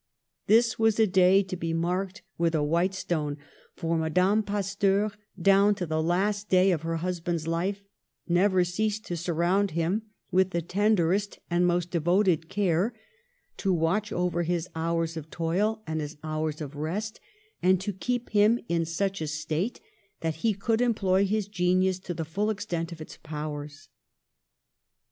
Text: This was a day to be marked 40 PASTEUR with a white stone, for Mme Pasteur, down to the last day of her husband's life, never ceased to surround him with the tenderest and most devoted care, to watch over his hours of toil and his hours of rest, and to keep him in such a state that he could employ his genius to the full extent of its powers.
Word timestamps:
This 0.47 0.79
was 0.79 0.99
a 0.99 1.05
day 1.05 1.43
to 1.43 1.55
be 1.55 1.73
marked 1.73 2.23
40 2.23 2.23
PASTEUR 2.23 2.35
with 2.39 2.55
a 2.55 2.63
white 2.63 2.93
stone, 2.95 3.37
for 3.75 3.97
Mme 3.99 4.41
Pasteur, 4.41 5.11
down 5.39 5.75
to 5.75 5.85
the 5.85 6.01
last 6.01 6.49
day 6.49 6.71
of 6.71 6.81
her 6.81 6.95
husband's 6.95 7.45
life, 7.45 7.83
never 8.27 8.63
ceased 8.63 9.05
to 9.05 9.15
surround 9.15 9.69
him 9.69 10.01
with 10.31 10.49
the 10.49 10.61
tenderest 10.63 11.37
and 11.51 11.67
most 11.67 11.91
devoted 11.91 12.49
care, 12.49 12.95
to 13.57 13.71
watch 13.71 14.11
over 14.11 14.41
his 14.41 14.67
hours 14.75 15.15
of 15.17 15.29
toil 15.29 15.83
and 15.85 16.01
his 16.01 16.17
hours 16.23 16.61
of 16.61 16.75
rest, 16.75 17.19
and 17.61 17.79
to 17.79 17.93
keep 17.93 18.31
him 18.31 18.59
in 18.67 18.85
such 18.85 19.21
a 19.21 19.27
state 19.27 19.81
that 20.21 20.37
he 20.37 20.55
could 20.55 20.81
employ 20.81 21.27
his 21.27 21.47
genius 21.47 21.99
to 21.99 22.15
the 22.15 22.25
full 22.25 22.49
extent 22.49 22.91
of 22.91 23.01
its 23.01 23.17
powers. 23.17 23.87